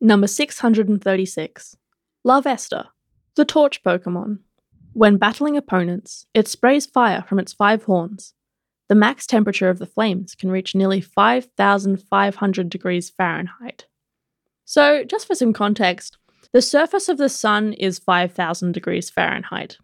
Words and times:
Number 0.00 0.26
636. 0.26 1.76
Larvesta, 2.26 2.86
the 3.36 3.44
torch 3.44 3.82
Pokemon. 3.82 4.38
When 4.94 5.18
battling 5.18 5.56
opponents, 5.56 6.26
it 6.32 6.48
sprays 6.48 6.86
fire 6.86 7.22
from 7.28 7.38
its 7.38 7.52
five 7.52 7.84
horns. 7.84 8.34
The 8.88 8.94
max 8.94 9.26
temperature 9.26 9.68
of 9.68 9.78
the 9.78 9.86
flames 9.86 10.34
can 10.34 10.50
reach 10.50 10.74
nearly 10.74 11.00
5,500 11.00 12.68
degrees 12.68 13.10
Fahrenheit. 13.10 13.86
So, 14.64 15.04
just 15.04 15.26
for 15.26 15.34
some 15.34 15.52
context, 15.52 16.16
the 16.52 16.62
surface 16.62 17.08
of 17.08 17.18
the 17.18 17.28
sun 17.28 17.74
is 17.74 17.98
5,000 17.98 18.72
degrees 18.72 19.10
Fahrenheit. 19.10 19.76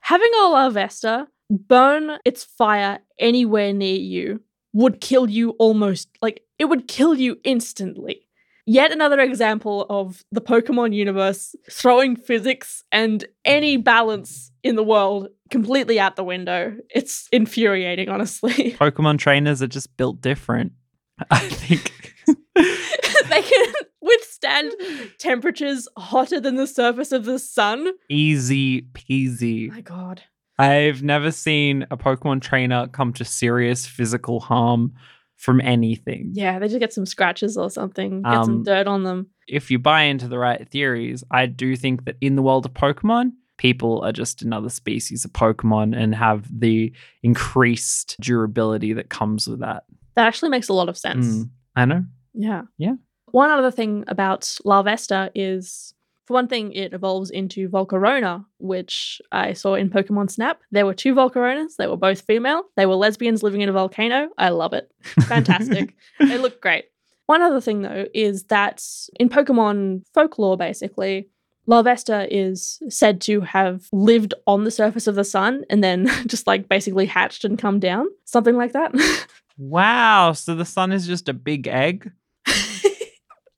Having 0.00 0.30
a 0.34 0.44
Larvesta 0.44 1.28
burn 1.50 2.18
its 2.24 2.44
fire 2.44 2.98
anywhere 3.18 3.72
near 3.72 3.96
you 3.96 4.42
would 4.72 5.00
kill 5.00 5.30
you 5.30 5.50
almost, 5.52 6.08
like, 6.20 6.42
it 6.58 6.66
would 6.66 6.88
kill 6.88 7.14
you 7.14 7.38
instantly. 7.44 8.25
Yet 8.68 8.90
another 8.90 9.20
example 9.20 9.86
of 9.88 10.24
the 10.32 10.40
Pokemon 10.40 10.92
universe 10.92 11.54
throwing 11.70 12.16
physics 12.16 12.82
and 12.90 13.24
any 13.44 13.76
balance 13.76 14.50
in 14.64 14.74
the 14.74 14.82
world 14.82 15.28
completely 15.50 16.00
out 16.00 16.16
the 16.16 16.24
window. 16.24 16.76
It's 16.90 17.28
infuriating, 17.30 18.08
honestly. 18.08 18.72
Pokemon 18.80 19.18
trainers 19.18 19.62
are 19.62 19.68
just 19.68 19.96
built 19.96 20.20
different. 20.20 20.72
I 21.30 21.38
think. 21.38 21.92
they 22.56 23.42
can 23.42 23.72
withstand 24.00 24.74
temperatures 25.18 25.86
hotter 25.96 26.40
than 26.40 26.56
the 26.56 26.66
surface 26.66 27.12
of 27.12 27.24
the 27.24 27.38
sun. 27.38 27.92
Easy 28.08 28.82
peasy. 28.82 29.70
My 29.70 29.80
god. 29.80 30.22
I've 30.58 31.02
never 31.02 31.30
seen 31.30 31.86
a 31.90 31.96
Pokemon 31.96 32.40
trainer 32.40 32.88
come 32.88 33.12
to 33.14 33.24
serious 33.24 33.86
physical 33.86 34.40
harm 34.40 34.94
from 35.36 35.60
anything. 35.60 36.30
Yeah, 36.34 36.58
they 36.58 36.66
just 36.68 36.80
get 36.80 36.92
some 36.92 37.06
scratches 37.06 37.56
or 37.56 37.70
something, 37.70 38.22
get 38.22 38.32
Um, 38.32 38.44
some 38.44 38.62
dirt 38.64 38.86
on 38.86 39.04
them. 39.04 39.28
If 39.46 39.70
you 39.70 39.78
buy 39.78 40.02
into 40.02 40.28
the 40.28 40.38
right 40.38 40.68
theories, 40.68 41.22
I 41.30 41.46
do 41.46 41.76
think 41.76 42.04
that 42.06 42.16
in 42.20 42.36
the 42.36 42.42
world 42.42 42.66
of 42.66 42.72
Pokemon, 42.74 43.32
people 43.58 44.02
are 44.02 44.12
just 44.12 44.42
another 44.42 44.68
species 44.68 45.24
of 45.24 45.32
Pokemon 45.32 45.96
and 45.96 46.14
have 46.14 46.46
the 46.60 46.92
increased 47.22 48.16
durability 48.20 48.92
that 48.94 49.08
comes 49.08 49.46
with 49.46 49.60
that. 49.60 49.84
That 50.14 50.26
actually 50.26 50.48
makes 50.50 50.68
a 50.68 50.72
lot 50.72 50.88
of 50.88 50.96
sense. 50.96 51.26
Mm, 51.26 51.50
I 51.76 51.84
know. 51.84 52.04
Yeah. 52.34 52.62
Yeah. 52.78 52.94
One 53.32 53.50
other 53.50 53.70
thing 53.70 54.04
about 54.08 54.42
Larvesta 54.64 55.30
is, 55.34 55.92
for 56.26 56.34
one 56.34 56.48
thing, 56.48 56.72
it 56.72 56.92
evolves 56.92 57.30
into 57.30 57.68
Volcarona, 57.68 58.44
which 58.58 59.20
I 59.30 59.52
saw 59.52 59.74
in 59.74 59.90
Pokemon 59.90 60.30
Snap. 60.30 60.60
There 60.72 60.84
were 60.84 60.94
two 60.94 61.14
Volcaronas. 61.14 61.76
They 61.78 61.86
were 61.86 61.96
both 61.96 62.22
female. 62.22 62.64
They 62.76 62.86
were 62.86 62.96
lesbians 62.96 63.42
living 63.42 63.60
in 63.60 63.68
a 63.68 63.72
volcano. 63.72 64.28
I 64.36 64.48
love 64.48 64.72
it. 64.72 64.90
Fantastic. 65.28 65.94
they 66.18 66.38
look 66.38 66.60
great. 66.60 66.86
One 67.26 67.42
other 67.42 67.60
thing, 67.60 67.82
though, 67.82 68.06
is 68.12 68.44
that 68.44 68.82
in 69.18 69.28
Pokemon 69.28 70.02
folklore, 70.14 70.56
basically, 70.56 71.28
Larvesta 71.68 72.26
is 72.30 72.78
said 72.88 73.20
to 73.22 73.40
have 73.42 73.86
lived 73.92 74.34
on 74.46 74.64
the 74.64 74.70
surface 74.70 75.06
of 75.06 75.14
the 75.14 75.24
sun 75.24 75.64
and 75.70 75.82
then 75.82 76.06
just 76.26 76.46
like 76.46 76.68
basically 76.68 77.06
hatched 77.06 77.44
and 77.44 77.58
come 77.58 77.80
down. 77.80 78.06
Something 78.24 78.56
like 78.56 78.72
that. 78.72 78.94
Wow. 79.58 80.32
So 80.32 80.54
the 80.54 80.66
sun 80.66 80.92
is 80.92 81.06
just 81.06 81.30
a 81.30 81.32
big 81.32 81.66
egg? 81.66 82.12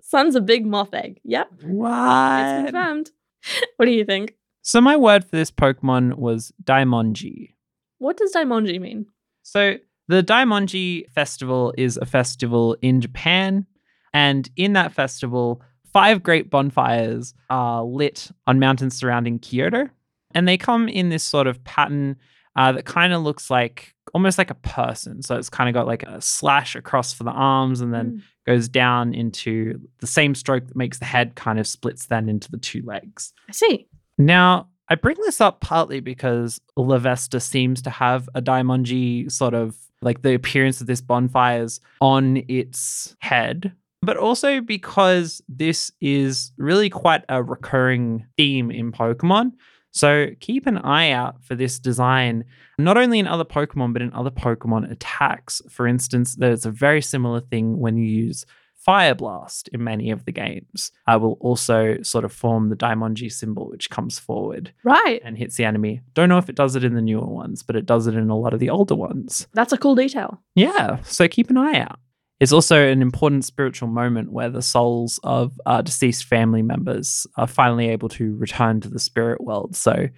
Sun's 0.09 0.35
a 0.35 0.41
big 0.41 0.65
moth 0.65 0.95
egg. 0.95 1.21
Yep. 1.25 1.49
It's 1.57 1.65
What? 1.65 2.65
confirmed. 2.65 3.11
What 3.77 3.85
do 3.87 3.93
you 3.93 4.05
think? 4.07 4.35
So 4.63 4.81
my 4.81 4.97
word 4.97 5.23
for 5.25 5.37
this 5.37 5.51
Pokemon 5.51 6.15
was 6.15 6.51
Daimonji. 6.65 7.55
What 7.99 8.17
does 8.17 8.33
Daimonji 8.33 8.81
mean? 8.81 9.05
So 9.43 9.75
the 10.09 10.23
Daimonji 10.23 11.09
festival 11.11 11.75
is 11.77 11.99
a 11.99 12.07
festival 12.07 12.75
in 12.81 13.01
Japan, 13.03 13.67
and 14.15 14.49
in 14.57 14.73
that 14.73 14.93
festival, 14.93 15.61
five 15.93 16.23
great 16.23 16.49
bonfires 16.49 17.35
are 17.51 17.85
lit 17.85 18.31
on 18.47 18.59
mountains 18.59 18.97
surrounding 18.97 19.39
Kyoto, 19.39 19.89
and 20.35 20.49
they 20.49 20.57
come 20.57 20.89
in 20.89 21.11
this 21.11 21.23
sort 21.25 21.47
of 21.47 21.63
pattern 21.65 22.17
uh, 22.59 22.73
that 22.73 22.85
kind 22.85 23.13
of 23.15 23.23
looks 23.23 23.51
like 23.51 23.95
almost 24.13 24.37
like 24.39 24.51
a 24.51 24.55
person. 24.55 25.23
So 25.23 25.37
it's 25.37 25.49
kind 25.49 25.69
of 25.71 25.75
got 25.75 25.87
like 25.87 26.03
a 26.03 26.21
slash 26.21 26.75
across 26.77 27.13
for 27.15 27.25
the 27.25 27.31
arms, 27.31 27.81
and 27.81 27.95
then 27.95 28.07
Mm. 28.11 28.23
goes 28.47 28.69
down 28.69 29.15
into 29.15 29.79
the 30.01 30.07
same 30.07 30.35
stroke 30.35 30.67
that 30.67 30.77
makes 30.77 30.99
the 30.99 31.05
head 31.05 31.35
kind 31.35 31.59
of 31.61 31.67
splits 31.67 32.07
then 32.07 32.29
into 32.29 32.51
the 32.51 32.57
two 32.59 32.83
legs. 32.85 33.33
I 33.49 33.53
see. 33.53 33.87
Now, 34.17 34.69
I 34.89 34.95
bring 34.95 35.17
this 35.25 35.41
up 35.41 35.61
partly 35.61 36.01
because 36.01 36.59
Larvesta 36.79 37.41
seems 37.43 37.83
to 37.83 37.91
have 37.91 38.29
a 38.35 38.41
Daimonji 38.41 39.31
sort 39.31 39.53
of 39.55 39.77
like 40.01 40.23
the 40.23 40.35
appearance 40.35 40.81
of 40.81 40.87
this 40.87 41.01
bonfires 41.03 41.81
on 42.01 42.43
its 42.49 43.15
head, 43.21 43.73
but 44.01 44.17
also 44.17 44.61
because 44.63 45.43
this 45.49 45.93
is 46.01 46.53
really 46.57 46.89
quite 46.89 47.25
a 47.29 47.43
recurring 47.43 48.25
theme 48.39 48.71
in 48.71 48.93
Pokemon. 48.93 49.53
So 49.99 50.29
keep 50.41 50.67
an 50.67 50.79
eye 50.79 51.11
out 51.11 51.43
for 51.45 51.55
this 51.55 51.79
design, 51.79 52.45
not 52.79 52.97
only 52.97 53.19
in 53.19 53.27
other 53.27 53.45
Pokemon, 53.45 53.93
but 53.93 54.03
in 54.03 54.13
other 54.13 54.31
Pokemon 54.31 54.91
attacks. 54.91 55.61
For 55.69 55.87
instance, 55.87 56.37
there's 56.37 56.65
a 56.67 56.71
very 56.71 57.03
similar 57.03 57.41
thing 57.41 57.79
when 57.79 57.97
you 57.97 58.07
use 58.07 58.45
Fire 58.77 59.15
Blast 59.15 59.69
in 59.69 59.83
many 59.85 60.11
of 60.11 60.25
the 60.25 60.33
games. 60.33 60.93
I 61.07 61.17
will 61.17 61.37
also 61.41 62.01
sort 62.03 62.25
of 62.25 62.33
form 62.33 62.69
the 62.71 62.77
Daimonji 62.77 63.31
symbol, 63.31 63.69
which 63.69 63.91
comes 63.91 64.19
forward 64.19 64.73
Right. 64.85 65.21
and 65.25 65.37
hits 65.37 65.57
the 65.57 65.65
enemy. 65.65 66.01
Don't 66.15 66.29
know 66.29 66.39
if 66.39 66.49
it 66.49 66.55
does 66.57 66.77
it 66.77 66.85
in 66.85 66.95
the 66.95 67.03
newer 67.03 67.27
ones, 67.27 67.63
but 67.63 67.77
it 67.77 67.85
does 67.85 68.07
it 68.07 68.15
in 68.15 68.31
a 68.31 68.39
lot 68.39 68.55
of 68.55 68.61
the 68.61 68.71
older 68.71 68.95
ones. 68.95 69.47
That's 69.53 69.73
a 69.73 69.79
cool 69.79 69.95
detail. 69.97 70.41
Yeah, 70.55 71.03
so 71.03 71.27
keep 71.29 71.51
an 71.51 71.59
eye 71.59 71.81
out. 71.81 71.99
It's 72.41 72.53
also 72.53 72.87
an 72.87 73.03
important 73.03 73.45
spiritual 73.45 73.89
moment 73.89 74.33
where 74.33 74.49
the 74.49 74.63
souls 74.63 75.19
of 75.25 75.61
uh, 75.67 75.83
deceased 75.83 76.25
family 76.25 76.63
members 76.63 77.27
are 77.37 77.49
finally 77.49 77.89
able 77.89 78.09
to 78.11 78.37
return 78.37 78.81
to 78.81 78.89
the 78.89 79.01
spirit 79.01 79.41
world. 79.41 79.75
So, 79.75 80.09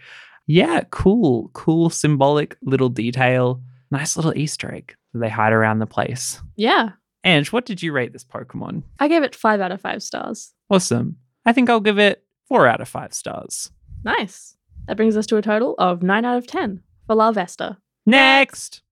yeah, 0.46 0.82
cool, 0.90 1.50
cool, 1.54 1.88
symbolic 1.88 2.56
little 2.62 2.90
detail. 2.90 3.62
Nice 3.90 4.16
little 4.16 4.36
Easter 4.36 4.72
egg 4.72 4.94
that 5.12 5.20
they 5.20 5.28
hide 5.30 5.52
around 5.52 5.78
the 5.78 5.86
place. 5.86 6.40
Yeah. 6.56 6.90
Ange, 7.24 7.52
what 7.52 7.64
did 7.64 7.82
you 7.82 7.92
rate 7.92 8.12
this 8.12 8.24
Pokemon? 8.24 8.82
I 8.98 9.08
gave 9.08 9.22
it 9.22 9.34
five 9.34 9.60
out 9.60 9.72
of 9.72 9.80
five 9.80 10.02
stars. 10.02 10.52
Awesome. 10.68 11.16
I 11.46 11.52
think 11.52 11.68
I'll 11.70 11.80
give 11.80 11.98
it 11.98 12.22
four 12.46 12.66
out 12.66 12.80
of 12.80 12.88
five 12.88 13.14
stars. 13.14 13.70
Nice. 14.04 14.56
That 14.86 14.96
brings 14.96 15.16
us 15.16 15.26
to 15.26 15.36
a 15.36 15.42
total 15.42 15.74
of 15.78 16.02
nine 16.02 16.24
out 16.24 16.38
of 16.38 16.46
10 16.46 16.82
for 17.06 17.16
Larvesta. 17.16 17.78
Next! 18.06 18.82